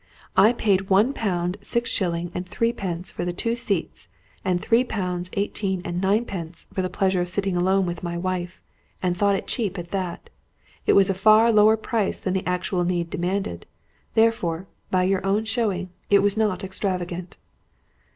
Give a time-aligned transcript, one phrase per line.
[0.35, 4.07] I paid one pound, six shillings and three pence for the two seats,
[4.43, 8.17] and three pounds, eighteen and nine pence for the pleasure of sitting alone with my
[8.17, 8.59] wife,
[9.03, 10.31] and thought it cheap at that.
[10.87, 13.67] It was a far lower price than the actual need demanded;
[14.15, 17.37] therefore, by your own showing, it was not extravagant."